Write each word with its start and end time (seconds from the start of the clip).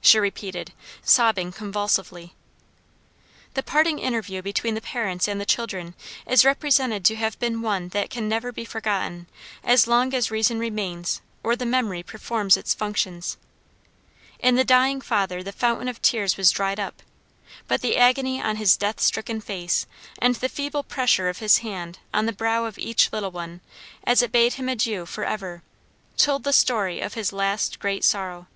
She 0.00 0.18
repeated, 0.18 0.72
sobbing 1.02 1.52
convulsively. 1.52 2.34
The 3.52 3.62
parting 3.62 3.98
interview 3.98 4.40
between 4.40 4.74
the 4.74 4.80
parents 4.80 5.28
and 5.28 5.38
the 5.38 5.44
children 5.44 5.92
is 6.26 6.46
represented 6.46 7.04
to 7.04 7.16
have 7.16 7.38
been 7.38 7.60
one 7.60 7.88
that 7.88 8.08
can 8.08 8.26
never 8.26 8.52
be 8.52 8.64
forgotten 8.64 9.26
as 9.62 9.86
long 9.86 10.14
as 10.14 10.30
reason 10.30 10.58
remains 10.58 11.20
or 11.42 11.56
the 11.56 11.66
memory 11.66 12.02
performs 12.02 12.56
its 12.56 12.72
functions. 12.72 13.36
In 14.40 14.54
the 14.56 14.64
dying 14.64 15.02
father 15.02 15.42
the 15.42 15.52
fountain 15.52 15.88
of 15.88 16.00
tears 16.00 16.38
was 16.38 16.50
dried 16.52 16.80
up; 16.80 17.02
but 17.68 17.82
the 17.82 17.98
agony 17.98 18.40
on 18.40 18.56
his 18.56 18.78
death 18.78 18.98
stricken 18.98 19.42
face 19.42 19.86
and 20.18 20.36
the 20.36 20.48
feeble 20.48 20.84
pressure 20.84 21.28
of 21.28 21.40
his 21.40 21.58
hand 21.58 21.98
on 22.14 22.24
the 22.24 22.32
brow 22.32 22.64
of 22.64 22.78
each 22.78 23.12
little 23.12 23.30
one 23.30 23.60
as 24.04 24.22
it 24.22 24.32
bade 24.32 24.54
him 24.54 24.70
adieu 24.70 25.04
for 25.04 25.22
ever, 25.26 25.62
told 26.16 26.44
the 26.44 26.52
story 26.54 26.98
of 27.02 27.12
his 27.12 27.30
last 27.30 27.78
great 27.78 28.04
sorrow. 28.04 28.46